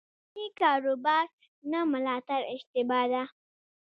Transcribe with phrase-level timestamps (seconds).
[0.03, 1.25] د کوچني کاروبار
[1.71, 3.23] نه ملاتړ اشتباه ده.